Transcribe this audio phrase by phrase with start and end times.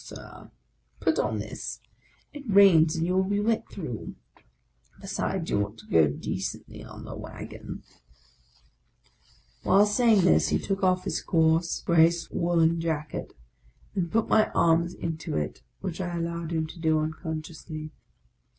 [0.03, 0.49] Sir;
[0.99, 1.79] put on this;
[2.33, 4.15] it rains, and you will be wet through;
[4.99, 7.83] be sides, you ought to go decently on the wagon!"
[9.61, 13.33] While saying this, he took off his coarse, grey woollen jacket,
[13.93, 17.91] and put my arms into it, which I allowed him to do unconsciously.